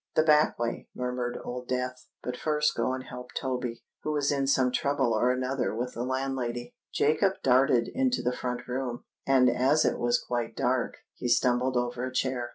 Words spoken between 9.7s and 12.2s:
it was quite dark, he stumbled over a